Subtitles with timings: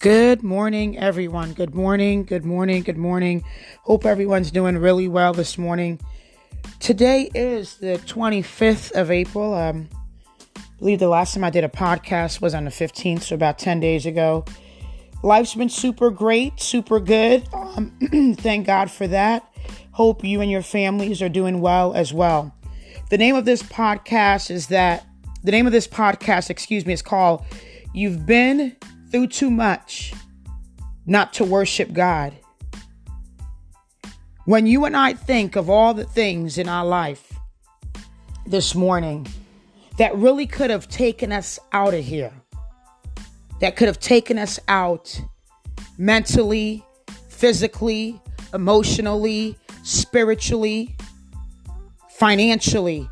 [0.00, 1.52] Good morning, everyone.
[1.52, 3.44] Good morning, good morning, good morning.
[3.82, 6.00] Hope everyone's doing really well this morning.
[6.78, 9.52] Today is the 25th of April.
[9.52, 9.90] Um,
[10.56, 13.58] I believe the last time I did a podcast was on the 15th, so about
[13.58, 14.46] 10 days ago.
[15.22, 17.46] Life's been super great, super good.
[17.52, 17.92] Um,
[18.38, 19.52] thank God for that.
[19.92, 22.54] Hope you and your families are doing well as well.
[23.10, 25.06] The name of this podcast is that,
[25.44, 27.44] the name of this podcast, excuse me, is called
[27.92, 28.76] You've Been
[29.10, 30.14] Through Too Much
[31.04, 32.32] Not to Worship God.
[34.44, 37.32] When you and I think of all the things in our life
[38.46, 39.26] this morning
[39.98, 42.32] that really could have taken us out of here,
[43.60, 45.20] that could have taken us out
[45.98, 46.84] mentally,
[47.28, 48.20] physically,
[48.54, 50.96] emotionally, spiritually,
[52.10, 53.10] financially.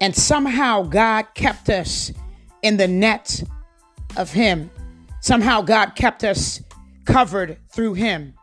[0.00, 2.12] And somehow God kept us
[2.62, 3.42] in the net
[4.18, 4.70] of Him.
[5.20, 6.62] Somehow God kept us
[7.06, 8.34] covered through Him.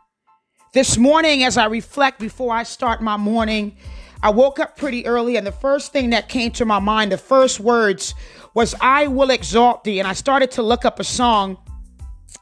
[0.72, 3.76] This morning, as I reflect before I start my morning,
[4.22, 7.18] I woke up pretty early, and the first thing that came to my mind, the
[7.18, 8.14] first words
[8.54, 9.98] was, I will exalt thee.
[10.00, 11.58] And I started to look up a song,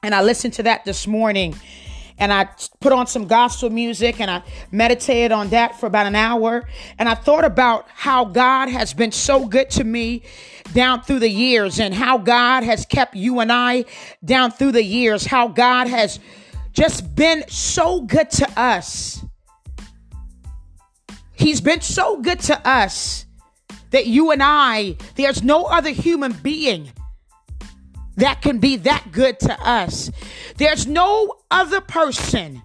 [0.03, 1.55] and I listened to that this morning.
[2.19, 2.49] And I
[2.81, 6.69] put on some gospel music and I meditated on that for about an hour.
[6.99, 10.23] And I thought about how God has been so good to me
[10.73, 13.85] down through the years and how God has kept you and I
[14.25, 16.21] down through the years, how God has
[16.73, 19.25] just been so good to us.
[21.33, 23.27] He's been so good to us
[23.91, 26.93] that you and I, there's no other human being
[28.17, 30.11] that can be that good to us.
[30.57, 32.63] There's no other person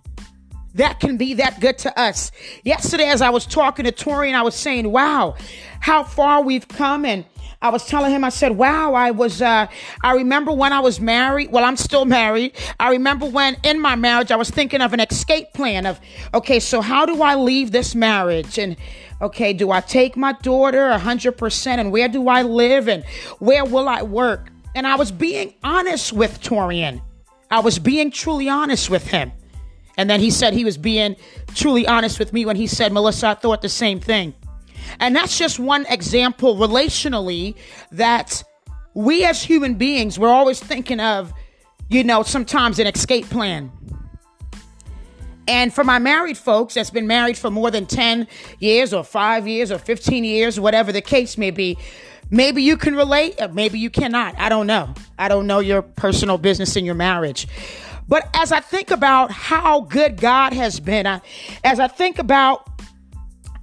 [0.75, 2.31] that can be that good to us.
[2.63, 5.35] Yesterday, as I was talking to Tori and I was saying, wow,
[5.79, 7.25] how far we've come and
[7.61, 9.67] I was telling him, I said, wow, I was, uh,
[10.01, 11.51] I remember when I was married.
[11.51, 12.53] Well, I'm still married.
[12.79, 15.99] I remember when in my marriage, I was thinking of an escape plan of,
[16.33, 18.57] okay, so how do I leave this marriage?
[18.57, 18.77] And,
[19.21, 23.03] okay, do I take my daughter 100% and where do I live and
[23.39, 24.51] where will I work?
[24.75, 27.01] And I was being honest with Torian.
[27.51, 29.31] I was being truly honest with him.
[29.97, 31.15] And then he said he was being
[31.55, 34.33] truly honest with me when he said, Melissa, I thought the same thing.
[34.99, 37.55] And that's just one example relationally
[37.91, 38.43] that
[38.93, 41.33] we as human beings, we're always thinking of,
[41.89, 43.71] you know, sometimes an escape plan.
[45.47, 48.27] And for my married folks that's been married for more than 10
[48.59, 51.77] years or five years or 15 years, whatever the case may be,
[52.29, 54.37] maybe you can relate, or maybe you cannot.
[54.37, 54.93] I don't know.
[55.17, 57.47] I don't know your personal business in your marriage.
[58.07, 61.21] But as I think about how good God has been, I,
[61.63, 62.67] as I think about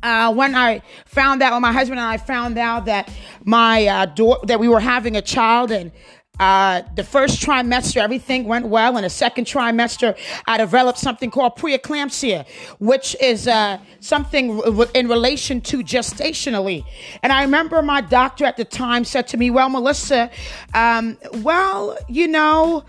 [0.02, 3.10] uh, when I found out, when my husband and I found out that
[3.44, 4.06] my uh,
[4.44, 5.90] that we were having a child, and
[6.38, 8.96] uh, the first trimester, everything went well.
[8.96, 10.16] In the second trimester,
[10.46, 12.46] I developed something called preeclampsia,
[12.78, 14.60] which is uh, something
[14.94, 16.84] in relation to gestationally.
[17.22, 20.30] And I remember my doctor at the time said to me, "Well, Melissa,
[20.74, 22.84] um, well, you know."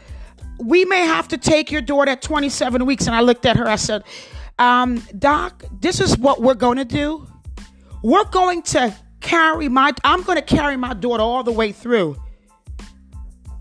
[0.59, 3.05] We may have to take your daughter at 27 weeks.
[3.05, 4.03] And I looked at her, I said,
[4.57, 7.27] um, Doc, this is what we're going to do.
[8.01, 12.17] We're going to carry my, I'm going to carry my daughter all the way through.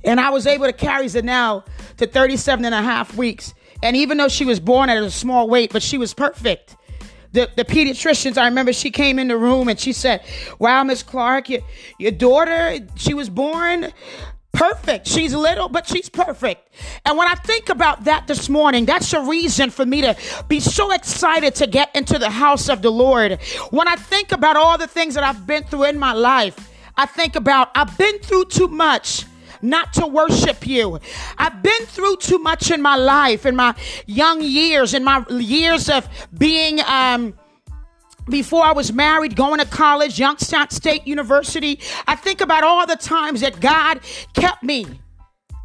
[0.06, 1.66] And I was able to carry Zanelle
[1.98, 3.52] to 37 and a half weeks.
[3.82, 6.76] And even though she was born at a small weight, but she was perfect.
[7.32, 10.24] The, the pediatricians, I remember she came in the room and she said,
[10.58, 11.60] Wow, Miss Clarke, your,
[11.98, 13.92] your daughter, she was born
[14.56, 15.06] perfect.
[15.06, 16.72] She's little, but she's perfect.
[17.04, 20.16] And when I think about that this morning, that's a reason for me to
[20.48, 23.38] be so excited to get into the house of the Lord.
[23.70, 27.04] When I think about all the things that I've been through in my life, I
[27.04, 29.26] think about I've been through too much
[29.66, 30.98] not to worship you.
[31.38, 33.74] I've been through too much in my life, in my
[34.06, 37.34] young years, in my years of being, um,
[38.28, 41.80] before I was married, going to college, Youngstown State University.
[42.06, 44.00] I think about all the times that God
[44.34, 44.86] kept me.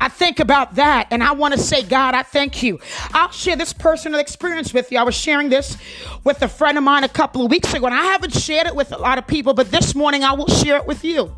[0.02, 2.80] I think about that and I want to say, God, I thank you.
[3.14, 4.98] I'll share this personal experience with you.
[4.98, 5.78] I was sharing this
[6.24, 8.76] with a friend of mine a couple of weeks ago, and I haven't shared it
[8.76, 11.36] with a lot of people, but this morning I will share it with you.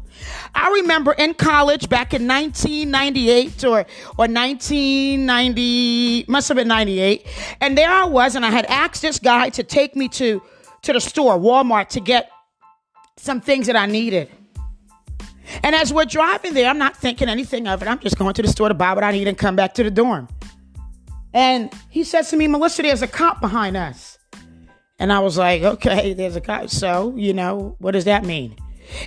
[0.55, 7.25] I remember in college back in 1998 or, or 1990, must have been 98,
[7.61, 10.41] and there I was, and I had asked this guy to take me to
[10.83, 12.29] to the store, Walmart, to get
[13.17, 14.29] some things that I needed.
[15.63, 17.87] And as we're driving there, I'm not thinking anything of it.
[17.87, 19.83] I'm just going to the store to buy what I need and come back to
[19.83, 20.27] the dorm.
[21.33, 24.17] And he says to me, Melissa, there's a cop behind us.
[24.99, 26.69] And I was like, okay, there's a cop.
[26.69, 28.55] So, you know, what does that mean?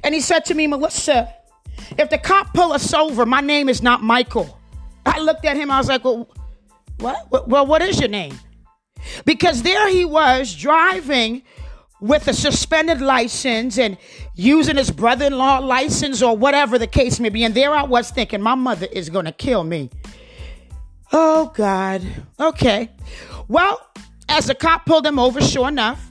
[0.03, 1.33] And he said to me, Melissa,
[1.99, 4.59] if the cop pull us over, my name is not Michael.
[5.05, 5.71] I looked at him.
[5.71, 6.29] I was like, well,
[6.99, 7.49] what?
[7.49, 8.39] Well, what is your name?
[9.25, 11.43] Because there he was driving
[12.01, 13.97] with a suspended license and
[14.35, 17.45] using his brother in law license or whatever the case may be.
[17.45, 19.91] And there I was thinking, my mother is going to kill me.
[21.13, 22.03] Oh, God.
[22.39, 22.91] Okay.
[23.49, 23.81] Well,
[24.29, 26.11] as the cop pulled him over, sure enough,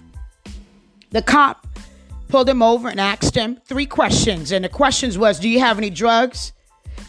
[1.12, 1.65] the cop
[2.36, 4.52] pulled him over and asked him three questions.
[4.52, 6.52] And the questions was, do you have any drugs,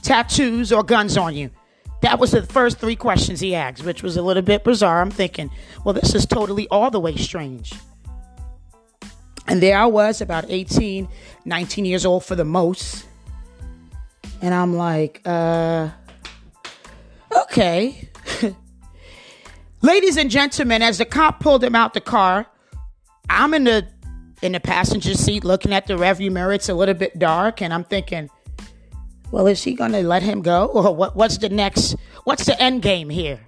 [0.03, 1.51] tattoos, or guns on you?
[2.03, 5.01] That was the first three questions he asked, which was a little bit bizarre.
[5.01, 5.51] I'm thinking,
[5.85, 7.73] well, this is totally all the way strange.
[9.49, 11.09] And there I was, about 18,
[11.45, 13.05] 19 years old for the most.
[14.41, 15.89] And I'm like, uh,
[17.37, 18.09] okay.
[19.83, 22.47] Ladies and gentlemen, as the cop pulled him out the car,
[23.29, 23.89] I'm in the
[24.43, 26.53] in the passenger seat looking at the rearview mirror.
[26.53, 28.31] It's a little bit dark, and I'm thinking,
[29.31, 30.67] well, is he gonna let him go?
[30.75, 33.41] Or what, what's the next what's the end game here?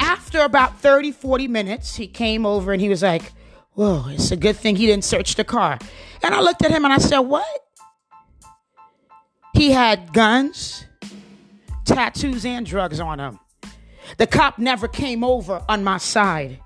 [0.00, 3.32] After about 30, 40 minutes, he came over and he was like,
[3.74, 5.78] Whoa, it's a good thing he didn't search the car.
[6.22, 7.46] And I looked at him and I said, What?
[9.54, 10.84] He had guns,
[11.84, 13.38] tattoos, and drugs on him.
[14.18, 16.60] The cop never came over on my side.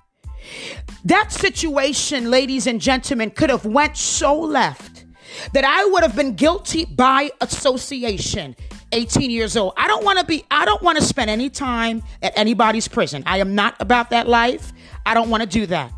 [1.05, 5.05] That situation, ladies and gentlemen, could have went so left
[5.53, 8.57] that I would have been guilty by association.
[8.93, 9.75] 18 years old.
[9.77, 13.23] I don't want to be I don't want to spend any time at anybody's prison.
[13.27, 14.73] I am not about that life.
[15.05, 15.93] I don't want to do that.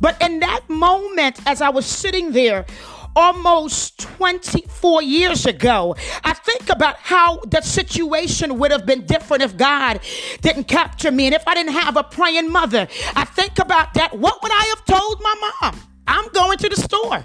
[0.00, 2.66] But in that moment, as I was sitting there,
[3.14, 5.96] almost 24 years ago.
[6.24, 10.00] I think about how the situation would have been different if God
[10.40, 12.88] didn't capture me and if I didn't have a praying mother.
[13.14, 14.16] I think about that.
[14.16, 15.80] What would I have told my mom?
[16.06, 17.24] I'm going to the store.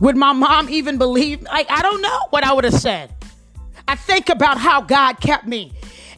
[0.00, 1.42] Would my mom even believe?
[1.42, 3.12] Like, I don't know what I would have said.
[3.88, 5.72] I think about how God kept me.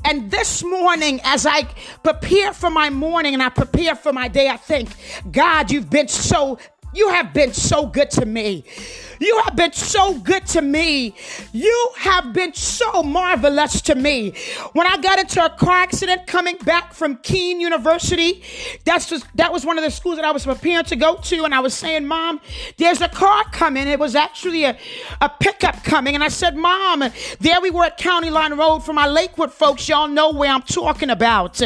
[0.05, 1.64] And this morning, as I
[2.02, 4.91] prepare for my morning and I prepare for my day, I think,
[5.31, 6.58] God, you've been so
[6.93, 8.64] you have been so good to me.
[9.21, 11.15] You have been so good to me.
[11.53, 14.33] You have been so marvelous to me.
[14.73, 18.43] When I got into a car accident coming back from Kean University,
[18.87, 21.45] that's just, that was one of the schools that I was preparing to go to.
[21.45, 22.41] And I was saying, Mom,
[22.79, 23.89] there's a car coming.
[23.89, 24.79] It was actually a,
[25.21, 26.15] a pickup coming.
[26.15, 27.05] And I said, Mom,
[27.41, 28.81] there we were at County Line Road.
[28.81, 31.61] For my Lakewood folks, y'all know where I'm talking about.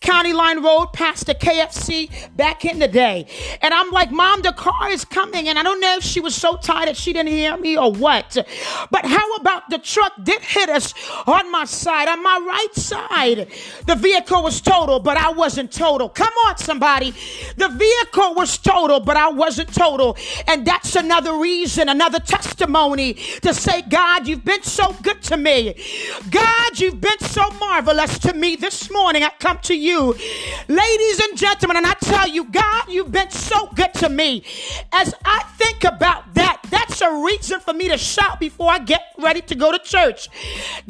[0.00, 3.28] County Line Road past the KFC back in the day.
[3.62, 5.48] And I'm like, Mom, the car is coming.
[5.48, 7.92] And I don't know if she was so tired that she didn't hear me or
[7.92, 8.36] what.
[8.90, 10.94] But how about the truck did hit us
[11.26, 13.48] on my side, on my right side?
[13.86, 16.08] The vehicle was total, but I wasn't total.
[16.08, 17.10] Come on, somebody.
[17.56, 20.16] The vehicle was total, but I wasn't total.
[20.46, 25.74] And that's another reason, another testimony to say, God, you've been so good to me.
[26.30, 28.56] God, you've been so marvelous to me.
[28.56, 30.14] This morning I come to you,
[30.68, 34.44] ladies and gentlemen, and I tell you, God, you've been so good to me.
[34.92, 39.02] As I think about that, that's a reason for me to shout before I get
[39.18, 40.28] ready to go to church.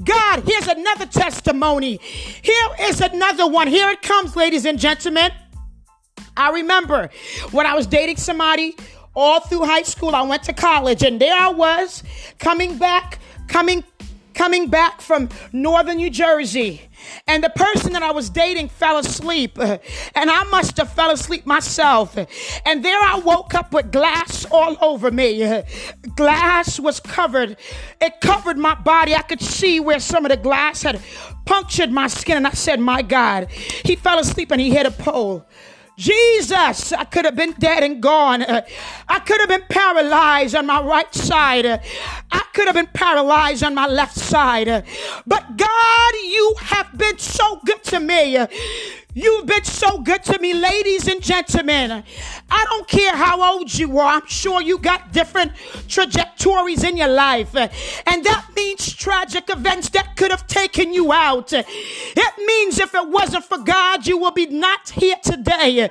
[0.02, 2.00] God, here's another testimony.
[2.42, 3.68] Here is another one.
[3.68, 5.30] Here it comes, ladies and gentlemen.
[6.36, 7.10] I remember
[7.50, 8.76] when I was dating somebody
[9.14, 12.02] all through high school, I went to college, and there I was
[12.38, 13.82] coming back, coming
[14.34, 16.85] coming back from northern New Jersey.
[17.26, 19.58] And the person that I was dating fell asleep.
[19.58, 19.80] And
[20.30, 22.16] I must have fell asleep myself.
[22.64, 25.62] And there I woke up with glass all over me.
[26.14, 27.56] Glass was covered.
[28.00, 29.14] It covered my body.
[29.14, 31.00] I could see where some of the glass had
[31.44, 32.36] punctured my skin.
[32.36, 33.50] And I said, My God.
[33.50, 35.46] He fell asleep and he hit a pole.
[35.96, 38.42] Jesus, I could have been dead and gone.
[38.42, 41.64] I could have been paralyzed on my right side.
[41.66, 44.66] I could have been paralyzed on my left side.
[45.26, 48.38] But God, you have been so good to me.
[49.12, 52.04] You've been so good to me, ladies and gentlemen.
[52.50, 54.16] I don't care how old you are.
[54.16, 55.52] I'm sure you got different
[55.88, 57.54] trajectories in your life.
[57.56, 61.54] And that means tragic events that could have taken you out.
[61.54, 65.88] It means if it wasn't for God, you will be not here today.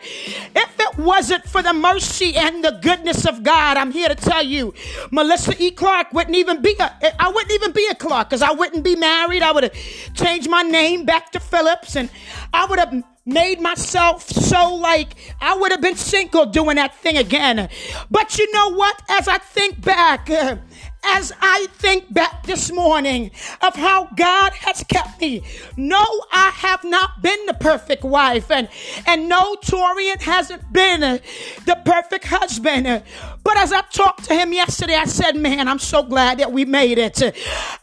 [0.56, 4.44] If it wasn't for the mercy and the goodness of God, I'm here to tell
[4.44, 4.76] you,
[5.10, 5.72] Melissa E.
[5.72, 8.84] Clarke wouldn't even be a, eh, I wouldn't even be a Clarke because I wouldn't
[8.84, 9.42] be married.
[9.42, 9.74] I would have
[10.14, 12.10] changed my name back to Phillips and
[12.54, 17.18] I would have made myself so like I would have been single doing that thing
[17.18, 17.70] again.
[18.12, 19.02] But you know what?
[19.10, 20.58] As I think back, uh,
[21.06, 23.32] as I think back this morning
[23.62, 25.42] of how God has kept me,
[25.78, 28.68] no, I have not been the perfect wife, and,
[29.06, 31.18] and no, Torian hasn't been eh,
[31.66, 33.04] the perfect husband.
[33.46, 36.66] But as I talked to him yesterday, I said, Man, I'm so glad that we
[36.66, 37.22] made it.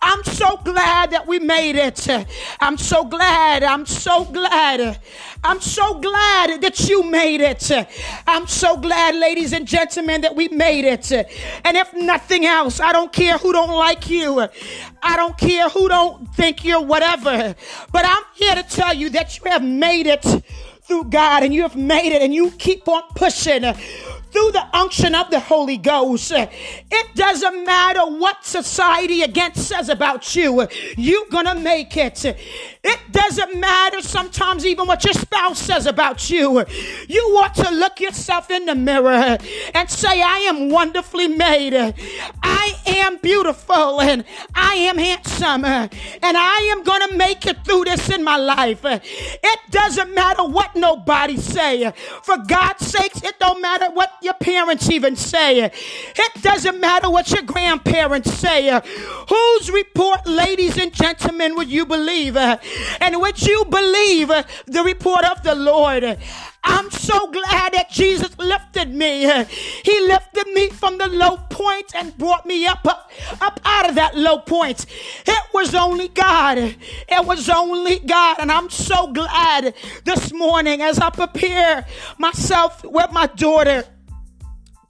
[0.03, 2.09] I'm so glad that we made it.
[2.61, 3.63] I'm so glad.
[3.63, 4.99] I'm so glad.
[5.45, 7.71] I'm so glad that you made it.
[8.27, 11.13] I'm so glad, ladies and gentlemen, that we made it.
[11.13, 14.41] And if nothing else, I don't care who don't like you.
[15.01, 17.55] I don't care who don't think you're whatever.
[17.93, 20.27] But I'm here to tell you that you have made it
[20.83, 23.63] through God and you have made it and you keep on pushing
[24.33, 26.33] through the unction of the Holy Ghost.
[26.35, 32.25] It doesn't matter what society against says about you, you're gonna make it.
[32.25, 36.65] It doesn't matter sometimes even what your spouse says about you.
[37.09, 39.39] You want to look yourself in the mirror
[39.75, 41.95] and say, I am wonderfully made.
[42.87, 44.25] Am beautiful and
[44.55, 45.91] I am handsome and
[46.23, 48.81] I am gonna make it through this in my life.
[48.85, 51.93] It doesn't matter what nobody say.
[52.23, 55.65] For God's sakes, it don't matter what your parents even say.
[55.65, 58.81] It doesn't matter what your grandparents say.
[59.29, 62.37] Whose report, ladies and gentlemen, would you believe?
[62.37, 64.29] And would you believe
[64.67, 66.19] the report of the Lord?
[66.65, 69.23] I'm so glad that Jesus lifted me.
[69.85, 73.97] He lifted me from the low point and brought me up, up, up out of
[73.97, 74.87] that low point.
[75.27, 76.59] It was only God.
[76.59, 78.37] It was only God.
[78.39, 81.85] And I'm so glad this morning as I prepare
[82.19, 83.85] myself with my daughter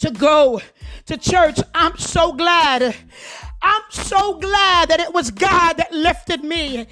[0.01, 0.61] to go
[1.07, 1.59] to church.
[1.75, 2.95] I'm so glad.
[3.63, 6.87] I'm so glad that it was God that lifted me.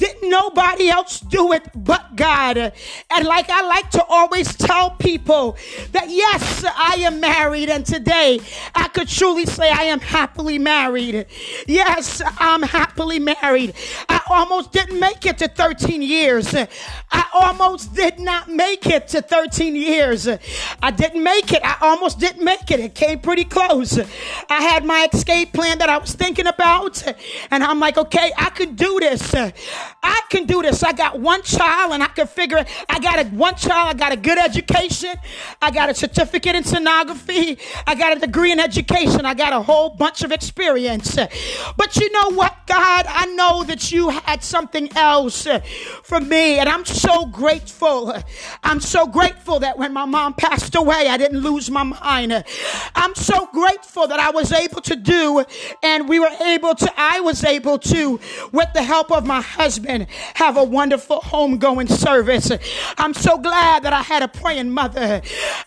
[0.00, 2.56] Didn't nobody else do it but God.
[2.56, 5.58] And like I like to always tell people
[5.92, 8.40] that yes, I am married, and today
[8.74, 11.26] I could truly say I am happily married.
[11.66, 13.74] Yes, I'm happily married.
[14.08, 16.54] I almost didn't make it to 13 years.
[16.54, 20.26] I almost did not make it to 13 years.
[20.82, 21.60] I didn't make it.
[21.62, 22.80] I almost didn't make it.
[22.80, 23.98] It came pretty close.
[24.48, 27.02] I had my escape plan that I was thinking about,
[27.50, 29.34] and I'm like, okay, I could do this.
[30.02, 30.82] I can do this.
[30.82, 32.68] I got one child and I can figure it.
[32.88, 33.90] I got a one child.
[33.90, 35.14] I got a good education.
[35.60, 37.60] I got a certificate in sonography.
[37.86, 39.26] I got a degree in education.
[39.26, 41.16] I got a whole bunch of experience.
[41.76, 43.04] But you know what, God?
[43.08, 45.46] I know that you had something else
[46.02, 46.58] for me.
[46.58, 48.14] And I'm so grateful.
[48.62, 52.44] I'm so grateful that when my mom passed away, I didn't lose my mind.
[52.94, 55.44] I'm so grateful that I was able to do
[55.82, 58.20] and we were able to, I was able to,
[58.52, 62.50] with the help of my husband husband have a wonderful homegoing service.
[62.98, 65.22] I'm so glad that I had a praying mother.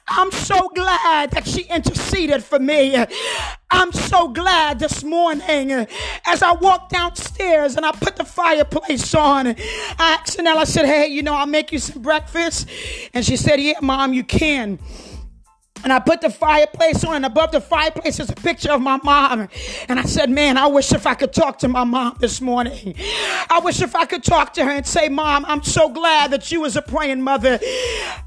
[0.07, 2.95] I'm so glad that she interceded for me.
[3.71, 5.71] I'm so glad this morning
[6.25, 9.47] as I walked downstairs and I put the fireplace on.
[9.47, 9.55] I
[10.19, 12.69] asked Annelle, I said, Hey, you know, I'll make you some breakfast.
[13.13, 14.79] And she said, Yeah, mom, you can.
[15.83, 18.99] And I put the fireplace on, and above the fireplace is a picture of my
[19.03, 19.49] mom.
[19.89, 22.95] And I said, Man, I wish if I could talk to my mom this morning.
[23.49, 26.51] I wish if I could talk to her and say, Mom, I'm so glad that
[26.51, 27.59] you was a praying mother.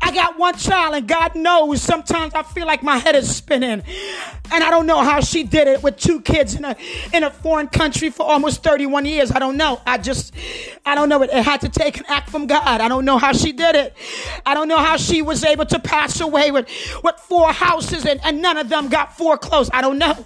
[0.02, 3.82] I got one child, and God knows sometimes I feel like my head is spinning.
[4.52, 6.76] And I don't know how she did it with two kids in a
[7.12, 9.32] in a foreign country for almost 31 years.
[9.32, 9.80] I don't know.
[9.86, 10.34] I just
[10.84, 11.22] I don't know.
[11.22, 12.80] It, it had to take an act from God.
[12.80, 13.96] I don't know how she did it.
[14.44, 16.68] I don't know how she was able to pass away with,
[17.02, 19.70] with four houses and, and none of them got foreclosed.
[19.72, 20.24] I don't know.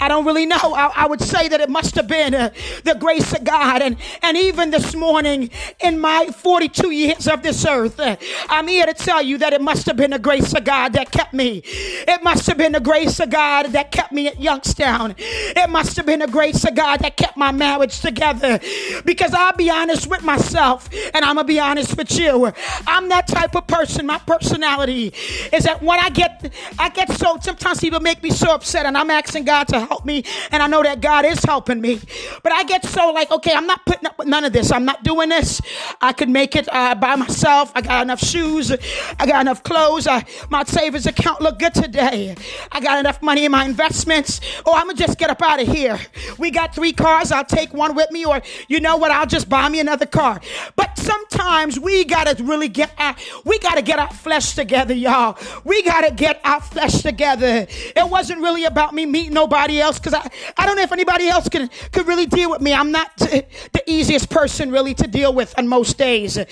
[0.00, 0.56] I don't really know.
[0.56, 2.50] I, I would say that it must have been uh,
[2.84, 3.82] the grace of God.
[3.82, 8.16] And, and even this morning in my 42 years of this earth, uh,
[8.48, 11.10] I'm here to tell you that it must have been the grace of God that
[11.10, 11.62] kept me.
[11.64, 15.14] It must have been the grace of God that kept me at Youngstown.
[15.18, 18.60] It must have been the grace of God that kept my marriage together.
[19.04, 22.52] Because I'll be honest with myself and I'm going to be honest with you.
[22.86, 24.06] I'm that type of person.
[24.06, 25.12] My personality
[25.52, 28.96] is that when I get, I get so, sometimes people make me so upset and
[28.96, 32.00] I'm asking God to help me and I know that God is helping me.
[32.42, 34.72] But I get so like, okay, I'm not putting up with none of this.
[34.72, 35.60] I'm not doing this.
[36.00, 37.72] I could make it uh, by myself.
[37.74, 38.72] I got enough shoes.
[39.18, 40.06] I got enough clothes.
[40.06, 42.34] I, my savings account look good today.
[42.72, 44.40] I got enough money in my investments.
[44.66, 45.98] Oh, I'm gonna just get up out of here.
[46.38, 47.32] We got three cars.
[47.32, 49.10] I'll take one with me, or you know what?
[49.10, 50.40] I'll just buy me another car.
[50.76, 55.38] But sometimes we gotta really get our, we gotta get our flesh together, y'all.
[55.64, 57.66] We gotta get our flesh together.
[57.68, 61.28] It wasn't really about me meeting nobody else because I, I don't know if anybody
[61.28, 62.72] else can could really deal with me.
[62.72, 66.38] I'm not t- the easiest person really to deal with on most days.
[66.38, 66.44] I,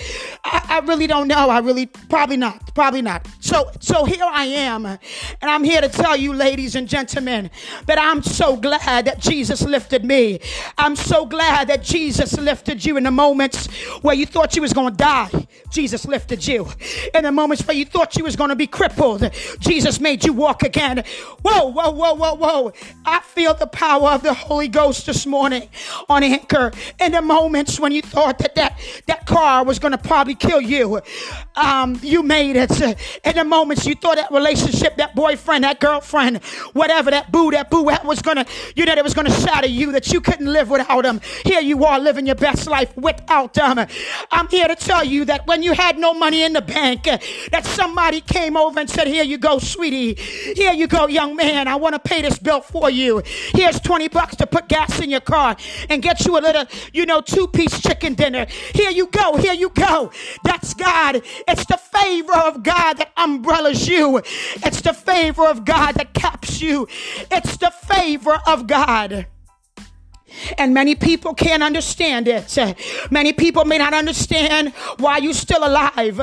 [0.43, 1.49] I really don't know.
[1.49, 2.75] I really probably not.
[2.75, 3.27] Probably not.
[3.39, 4.99] So so here I am, and
[5.41, 7.49] I'm here to tell you, ladies and gentlemen,
[7.87, 10.39] that I'm so glad that Jesus lifted me.
[10.77, 13.65] I'm so glad that Jesus lifted you in the moments
[14.03, 15.47] where you thought you was going to die.
[15.71, 16.67] Jesus lifted you.
[17.13, 20.33] In the moments where you thought you was going to be crippled, Jesus made you
[20.33, 21.03] walk again.
[21.41, 22.73] Whoa, whoa, whoa, whoa, whoa.
[23.05, 25.69] I feel the power of the Holy Ghost this morning
[26.09, 26.71] on anchor.
[26.99, 30.61] In the moments when you thought that that, that car was going to probably kill
[30.61, 31.01] you,
[31.55, 32.81] um, you made it.
[33.23, 37.69] In the moments you thought that relationship, that boyfriend, that girlfriend, whatever, that boo, that
[37.69, 40.21] boo, that was going to, you know, that was going to shatter you, that you
[40.21, 41.21] couldn't live without them.
[41.45, 43.87] Here you are living your best life without them.
[44.31, 47.65] I'm here to tell you that when you had no money in the bank, that
[47.65, 50.15] somebody came over and said, Here you go, sweetie.
[50.55, 51.67] Here you go, young man.
[51.67, 53.21] I want to pay this bill for you.
[53.53, 55.55] Here's 20 bucks to put gas in your car
[55.89, 58.45] and get you a little, you know, two piece chicken dinner.
[58.73, 59.37] Here you go.
[59.37, 60.11] Here you go.
[60.43, 61.21] That's God.
[61.47, 66.61] It's the favor of God that umbrellas you, it's the favor of God that caps
[66.61, 66.87] you,
[67.31, 69.27] it's the favor of God.
[70.57, 72.57] And many people can't understand it.
[73.11, 76.17] Many people may not understand why you're still alive.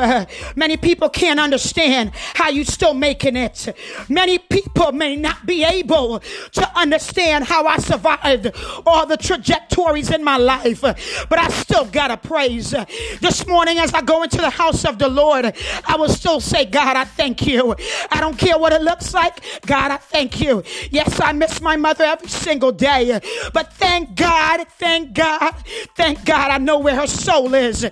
[0.57, 3.75] Many people can't understand how you're still making it.
[4.09, 6.21] Many people may not be able
[6.53, 8.51] to understand how I survived
[8.87, 10.81] all the trajectories in my life.
[10.83, 12.75] But I still got to praise.
[13.21, 15.55] This morning, as I go into the house of the Lord,
[15.87, 17.75] I will still say, God, I thank you.
[18.11, 19.41] I don't care what it looks like.
[19.67, 20.63] God, I thank you.
[20.91, 23.21] Yes, I miss my mother every single day.
[23.53, 25.55] But thank Thank God, thank God,
[25.95, 27.83] thank God I know where her soul is.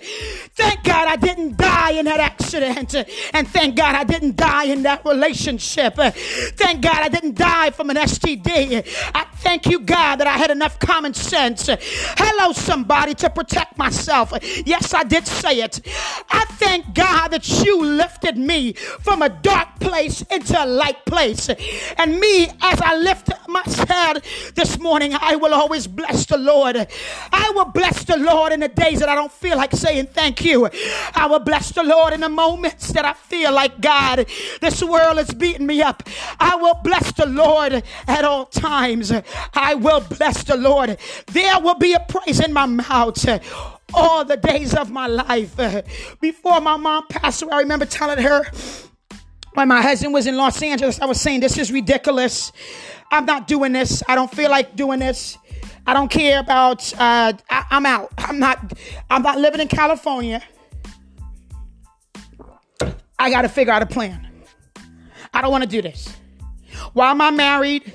[0.54, 2.96] Thank God I didn't die in that accident.
[3.32, 5.94] And thank God I didn't die in that relationship.
[5.94, 8.84] Thank God I didn't die from an STD.
[9.14, 11.68] I thank you, God, that I had enough common sense.
[11.68, 14.32] Hello, somebody, to protect myself.
[14.66, 15.86] Yes, I did say it.
[16.30, 21.48] I thank God that you lifted me from a dark place into a light place.
[21.96, 26.76] And me, as I lift my head this morning, I will always bless the Lord.
[27.32, 30.44] I will bless the Lord in the days that I don't feel like saying thank
[30.44, 30.68] you.
[31.14, 34.26] I will bless the Lord in the moments that I feel like God,
[34.60, 36.02] this world is beating me up.
[36.40, 39.12] I will bless the Lord at all times.
[39.54, 40.98] I will bless the Lord.
[41.26, 43.26] There will be a praise in my mouth
[43.94, 45.56] all the days of my life.
[46.20, 48.44] Before my mom passed away, I remember telling her
[49.54, 52.52] when my husband was in Los Angeles, I was saying, This is ridiculous.
[53.10, 54.02] I'm not doing this.
[54.08, 55.36] I don't feel like doing this.
[55.86, 56.92] I don't care about.
[56.94, 58.12] Uh, I, I'm out.
[58.18, 58.72] I'm not.
[59.10, 60.42] I'm not living in California.
[63.18, 64.28] I got to figure out a plan.
[65.32, 66.14] I don't want to do this.
[66.92, 67.92] Why am I married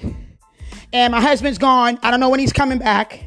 [0.93, 2.00] and my husband's gone?
[2.02, 3.26] I don't know when he's coming back.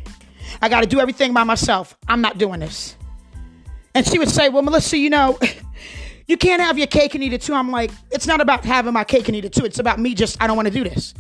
[0.62, 1.96] I got to do everything by myself.
[2.08, 2.96] I'm not doing this.
[3.94, 5.38] And she would say, Well, Melissa, you know,
[6.26, 7.54] you can't have your cake and eat it too.
[7.54, 9.64] I'm like, It's not about having my cake and eat it too.
[9.64, 11.14] It's about me just, I don't want to do this.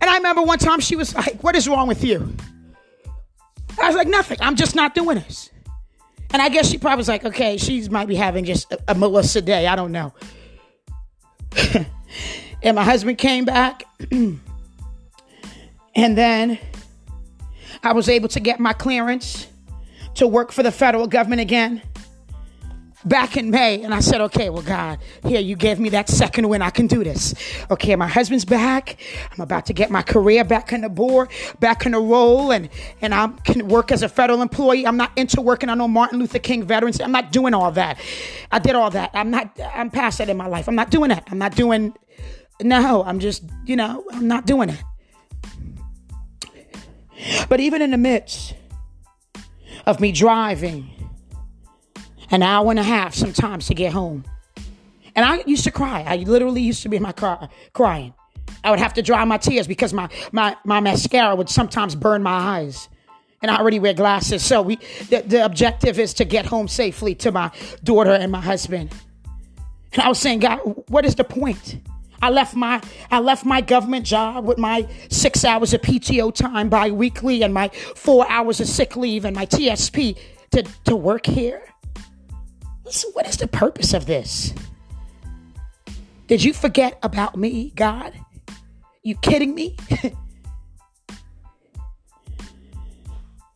[0.00, 2.34] And I remember one time she was like, What is wrong with you?
[3.80, 4.38] I was like, Nothing.
[4.40, 5.50] I'm just not doing this.
[6.30, 8.94] And I guess she probably was like, Okay, she might be having just a, a
[8.94, 9.66] Melissa day.
[9.66, 10.12] I don't know.
[12.62, 13.84] and my husband came back.
[14.10, 14.38] and
[15.94, 16.58] then
[17.82, 19.46] I was able to get my clearance
[20.14, 21.82] to work for the federal government again
[23.04, 23.82] back in May.
[23.82, 26.62] And I said, okay, well, God, here, you gave me that second win.
[26.62, 27.34] I can do this.
[27.70, 28.96] Okay, my husband's back.
[29.32, 31.30] I'm about to get my career back in the board,
[31.60, 32.68] back in the role, and,
[33.00, 34.86] and I can work as a federal employee.
[34.86, 37.00] I'm not into working on no Martin Luther King veterans.
[37.00, 37.98] I'm not doing all that.
[38.50, 39.10] I did all that.
[39.14, 40.68] I'm not, I'm past that in my life.
[40.68, 41.28] I'm not doing that.
[41.30, 41.94] I'm not doing,
[42.60, 44.82] no, I'm just, you know, I'm not doing it.
[47.48, 48.54] But even in the midst
[49.86, 50.90] of me driving,
[52.30, 54.24] an hour and a half sometimes to get home.
[55.14, 56.04] And I used to cry.
[56.06, 58.14] I literally used to be in my car crying.
[58.62, 62.22] I would have to dry my tears because my, my, my mascara would sometimes burn
[62.22, 62.88] my eyes.
[63.40, 64.44] And I already wear glasses.
[64.44, 64.76] So we
[65.10, 67.50] the, the objective is to get home safely to my
[67.84, 68.92] daughter and my husband.
[69.92, 71.78] And I was saying, God, what is the point?
[72.20, 76.68] I left my I left my government job with my six hours of PTO time
[76.68, 80.18] bi-weekly and my four hours of sick leave and my TSP
[80.50, 81.62] to, to work here.
[83.12, 84.54] What is the purpose of this?
[86.26, 88.14] Did you forget about me, God?
[89.02, 89.76] You kidding me?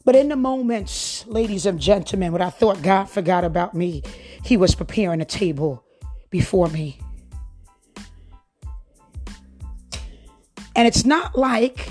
[0.05, 4.03] but in the moments, ladies and gentlemen, when I thought God forgot about me,
[4.45, 5.83] He was preparing a table
[6.31, 6.99] before me.
[10.77, 11.89] And it's not like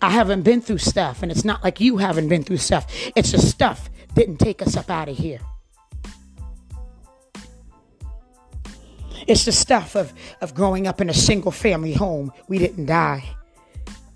[0.00, 2.86] I haven't been through stuff, and it's not like you haven't been through stuff.
[3.16, 5.40] It's the stuff didn't take us up out of here.
[9.26, 12.32] It's the stuff of, of growing up in a single family home.
[12.48, 13.24] We didn't die.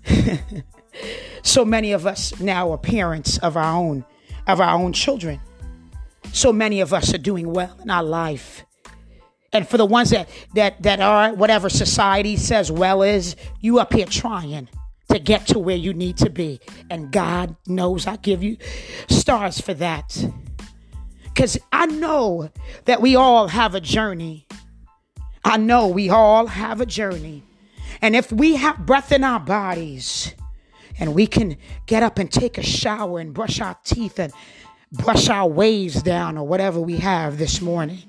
[1.43, 4.05] so many of us now are parents of our own
[4.47, 5.39] of our own children.
[6.33, 8.65] So many of us are doing well in our life.
[9.53, 13.93] And for the ones that that that are whatever society says well is, you up
[13.93, 14.69] here trying
[15.09, 16.61] to get to where you need to be.
[16.89, 18.57] And God knows I give you
[19.09, 20.25] stars for that.
[21.35, 22.49] Cuz I know
[22.85, 24.47] that we all have a journey.
[25.43, 27.43] I know we all have a journey.
[28.01, 30.33] And if we have breath in our bodies
[30.99, 34.33] and we can get up and take a shower and brush our teeth and
[34.91, 38.03] brush our waves down or whatever we have this morning,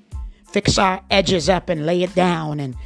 [0.50, 2.76] fix our edges up and lay it down and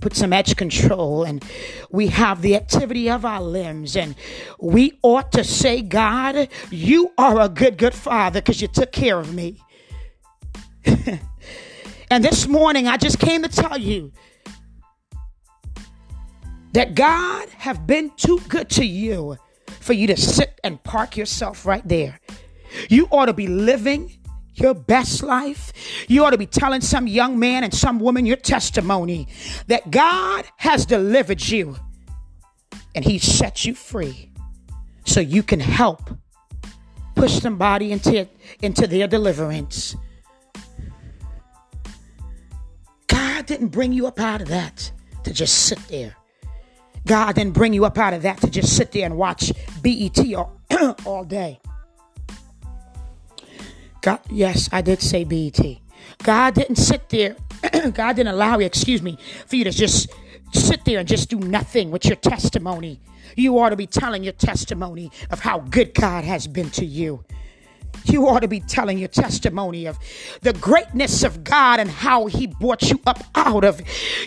[0.00, 1.44] put some edge control and
[1.90, 4.14] we have the activity of our limbs and
[4.60, 9.18] we ought to say god you are a good good father because you took care
[9.18, 9.58] of me
[12.10, 14.12] and this morning i just came to tell you
[16.72, 19.36] that god have been too good to you
[19.80, 22.20] for you to sit and park yourself right there
[22.88, 24.12] you ought to be living
[24.56, 25.72] your best life.
[26.08, 29.28] You ought to be telling some young man and some woman your testimony
[29.66, 31.76] that God has delivered you
[32.94, 34.32] and He set you free
[35.04, 36.10] so you can help
[37.14, 38.28] push somebody into,
[38.62, 39.96] into their deliverance.
[43.46, 44.90] Didn't bring you up out of that
[45.24, 46.16] to just sit there.
[47.06, 50.18] God didn't bring you up out of that to just sit there and watch BET
[50.34, 50.60] all,
[51.04, 51.60] all day.
[54.02, 55.60] God, yes, I did say BET.
[56.22, 57.36] God didn't sit there.
[57.92, 60.10] God didn't allow you, excuse me, for you to just
[60.52, 63.00] sit there and just do nothing with your testimony.
[63.36, 67.24] You ought to be telling your testimony of how good God has been to you.
[68.04, 69.98] You ought to be telling your testimony of
[70.42, 73.80] the greatness of God and how He brought you up out of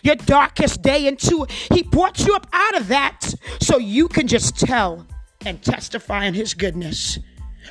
[0.03, 4.57] your darkest day into He brought you up out of that so you can just
[4.57, 5.05] tell
[5.45, 7.19] and testify in His goodness.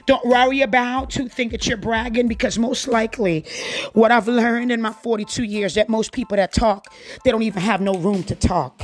[0.06, 3.44] Don't worry about who think that you're bragging because most likely
[3.92, 6.92] what I've learned in my 42 years that most people that talk,
[7.24, 8.82] they don't even have no room to talk.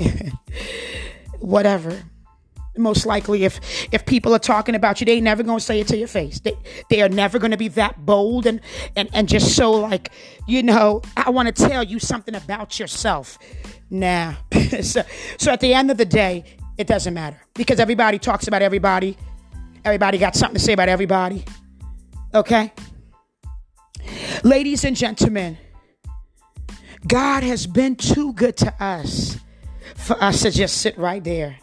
[1.40, 2.02] Whatever.
[2.76, 3.60] Most likely if
[3.92, 6.40] if people are talking about you, they never gonna say it to your face.
[6.40, 6.56] They
[6.90, 8.60] they are never gonna be that bold and
[8.96, 10.10] and, and just so like,
[10.48, 13.38] you know, I wanna tell you something about yourself.
[13.90, 14.34] Nah.
[14.82, 15.02] so
[15.38, 16.44] so at the end of the day,
[16.78, 17.40] it doesn't matter.
[17.54, 19.16] Because everybody talks about everybody
[19.84, 21.44] Everybody got something to say about everybody.
[22.34, 22.72] Okay?
[24.42, 25.58] Ladies and gentlemen,
[27.06, 29.38] God has been too good to us
[29.94, 31.58] for us to just sit right there.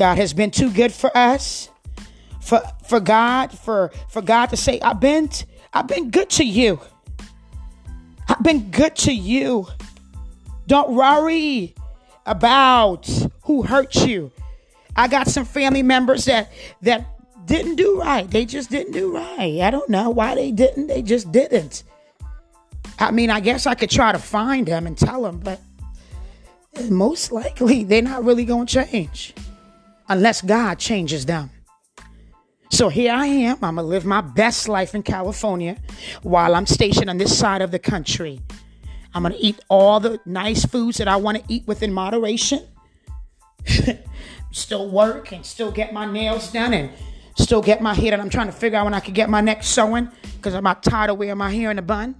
[0.00, 1.68] God has been too good for us.
[2.40, 5.28] For for God, for for God to say, I've been
[5.74, 6.80] I've been good to you.
[8.26, 9.66] I've been good to you.
[10.66, 11.74] Don't worry
[12.24, 13.10] about
[13.42, 14.32] who hurt you.
[14.96, 17.06] I got some family members that that
[17.44, 18.28] didn't do right.
[18.28, 19.60] They just didn't do right.
[19.60, 20.86] I don't know why they didn't.
[20.86, 21.84] They just didn't.
[22.98, 25.60] I mean, I guess I could try to find them and tell them, but
[26.88, 29.34] most likely they're not really going to change
[30.10, 31.50] unless God changes them.
[32.70, 33.56] So here I am.
[33.62, 35.78] I'm going to live my best life in California
[36.22, 38.42] while I'm stationed on this side of the country.
[39.14, 42.60] I'm going to eat all the nice foods that I want to eat within moderation.
[44.52, 46.90] still work and still get my nails done and
[47.40, 49.40] Still get my hair and I'm trying to figure out when I can get my
[49.40, 52.14] next sew-in because I'm not tired of wearing my hair in a bun.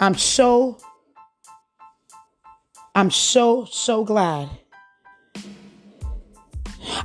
[0.00, 0.78] I'm so,
[2.94, 4.48] I'm so, so glad.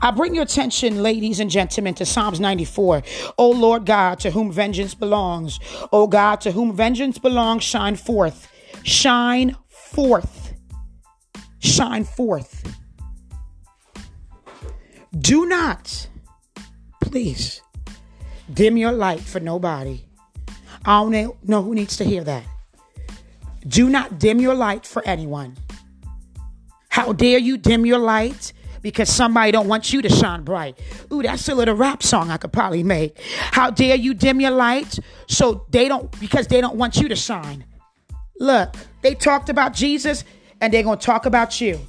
[0.01, 3.03] I bring your attention, ladies and gentlemen, to Psalms 94.
[3.37, 5.59] O Lord God, to whom vengeance belongs.
[5.91, 8.51] O God, to whom vengeance belongs, shine forth.
[8.83, 10.53] Shine forth.
[11.59, 12.77] Shine forth.
[15.17, 16.07] Do not,
[17.01, 17.61] please,
[18.51, 20.05] dim your light for nobody.
[20.85, 22.43] I don't know who needs to hear that.
[23.67, 25.55] Do not dim your light for anyone.
[26.89, 28.53] How dare you dim your light
[28.83, 30.77] because somebody don't want you to shine bright.
[31.11, 33.19] Ooh, that's a little rap song I could probably make.
[33.39, 37.15] How dare you dim your light so they don't because they don't want you to
[37.15, 37.65] shine.
[38.39, 40.23] Look, they talked about Jesus
[40.61, 41.79] and they're going to talk about you.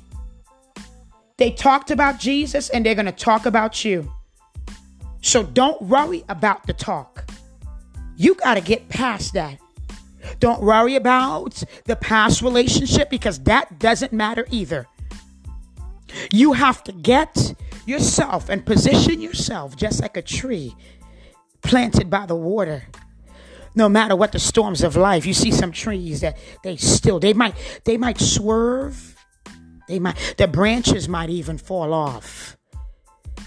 [1.36, 4.10] They talked about Jesus and they're going to talk about you.
[5.20, 7.28] So don't worry about the talk.
[8.16, 9.58] You got to get past that.
[10.38, 14.86] Don't worry about the past relationship because that doesn't matter either.
[16.32, 17.54] You have to get
[17.86, 20.74] yourself and position yourself just like a tree
[21.62, 22.84] planted by the water.
[23.74, 27.32] No matter what the storms of life, you see some trees that they still they
[27.32, 29.16] might they might swerve.
[29.88, 32.56] They might the branches might even fall off.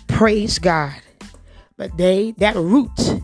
[0.08, 1.02] Praise God.
[1.78, 3.22] But they that root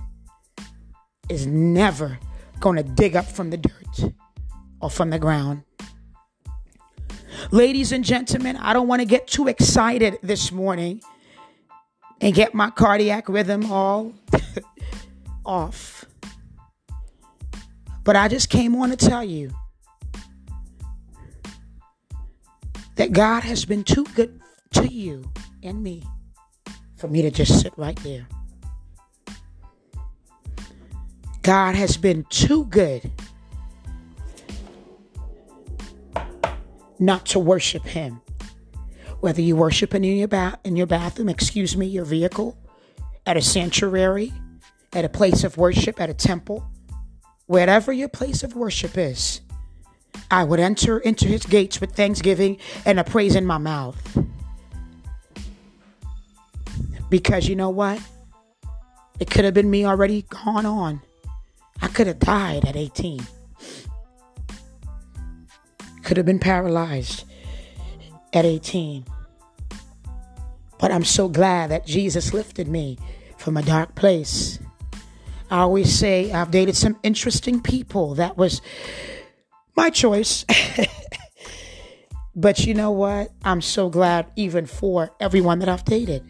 [1.30, 2.20] is never
[2.60, 4.14] going to dig up from the dirt
[4.80, 5.64] or from the ground.
[7.52, 11.02] Ladies and gentlemen, I don't want to get too excited this morning
[12.22, 14.14] and get my cardiac rhythm all
[15.46, 16.06] off.
[18.04, 19.52] But I just came on to tell you
[22.96, 24.40] that God has been too good
[24.74, 26.04] to you and me
[26.98, 28.28] for me to just sit right there.
[31.42, 33.12] God has been too good
[37.06, 38.22] not to worship Him.
[39.20, 42.58] Whether you worship in your, ba- in your bathroom, excuse me, your vehicle,
[43.26, 44.34] at a sanctuary,
[44.92, 46.70] at a place of worship, at a temple,
[47.46, 49.42] wherever your place of worship is,
[50.30, 54.18] I would enter into His gates with thanksgiving and a praise in my mouth.
[57.10, 58.02] Because you know what?
[59.20, 61.02] It could have been me already gone on.
[61.82, 63.22] I could have died at 18.
[66.04, 67.26] Could have been paralyzed
[68.34, 69.06] at 18.
[70.80, 72.98] But I'm so glad that Jesus lifted me
[73.38, 74.60] from a dark place.
[75.50, 78.16] I always say I've dated some interesting people.
[78.16, 78.62] That was
[79.76, 80.46] my choice.
[82.36, 83.32] but you know what?
[83.44, 86.24] I'm so glad even for everyone that I've dated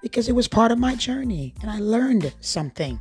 [0.00, 3.00] because it was part of my journey and I learned something.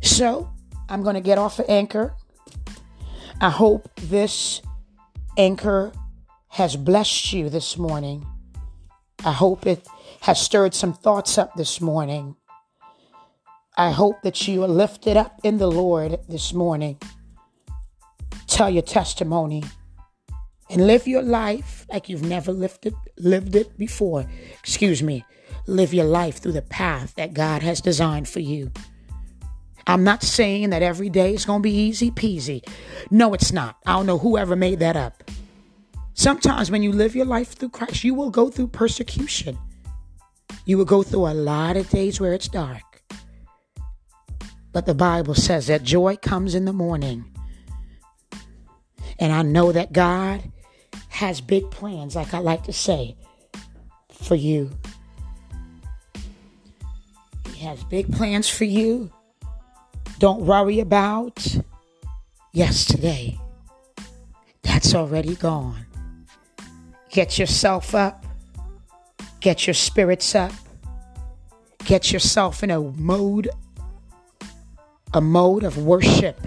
[0.00, 0.50] So
[0.88, 2.14] I'm going to get off of Anchor.
[3.42, 4.60] I hope this
[5.38, 5.92] Anchor
[6.48, 8.26] has blessed you this morning.
[9.24, 9.88] I hope it
[10.20, 12.36] has stirred some thoughts up this morning.
[13.78, 16.98] I hope that you are lifted up in the Lord this morning.
[18.46, 19.64] Tell your testimony
[20.68, 24.26] and live your life like you've never lived it, lived it before.
[24.58, 25.24] Excuse me.
[25.66, 28.70] Live your life through the path that God has designed for you.
[29.86, 32.66] I'm not saying that every day is going to be easy peasy.
[33.10, 33.76] No, it's not.
[33.86, 35.24] I don't know whoever made that up.
[36.14, 39.58] Sometimes when you live your life through Christ, you will go through persecution.
[40.66, 43.02] You will go through a lot of days where it's dark.
[44.72, 47.24] But the Bible says that joy comes in the morning.
[49.18, 50.42] And I know that God
[51.08, 53.16] has big plans, like I like to say,
[54.10, 54.70] for you.
[57.52, 59.12] He has big plans for you.
[60.20, 61.46] Don't worry about
[62.52, 63.40] yesterday.
[64.60, 65.86] That's already gone.
[67.08, 68.26] Get yourself up.
[69.40, 70.52] Get your spirits up.
[71.86, 73.48] Get yourself in a mode
[75.14, 76.38] a mode of worship.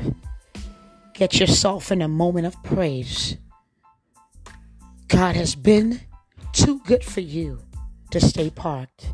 [1.16, 3.38] Get yourself in a moment of praise.
[5.08, 6.00] God has been
[6.52, 7.58] too good for you
[8.12, 9.08] to stay parked.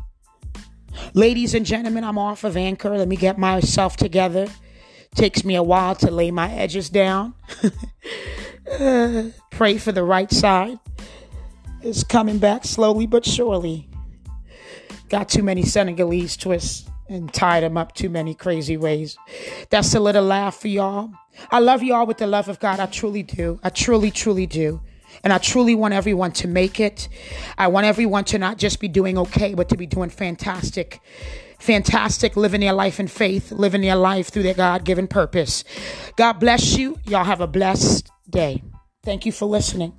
[1.14, 2.96] Ladies and gentlemen, I'm off of anchor.
[2.96, 4.46] Let me get myself together.
[5.14, 7.34] Takes me a while to lay my edges down.
[8.80, 10.78] uh, pray for the right side.
[11.82, 13.88] It's coming back slowly but surely.
[15.08, 19.16] Got too many Senegalese twists and tied them up too many crazy ways.
[19.70, 21.10] That's a little laugh for y'all.
[21.50, 22.78] I love y'all with the love of God.
[22.78, 23.58] I truly do.
[23.64, 24.80] I truly, truly do.
[25.22, 27.08] And I truly want everyone to make it.
[27.58, 31.00] I want everyone to not just be doing okay, but to be doing fantastic.
[31.58, 35.62] Fantastic, living their life in faith, living their life through their God given purpose.
[36.16, 36.98] God bless you.
[37.04, 38.62] Y'all have a blessed day.
[39.04, 39.92] Thank you for listening.